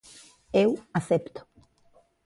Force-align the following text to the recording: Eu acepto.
Eu 0.63 0.71
acepto. 0.97 1.41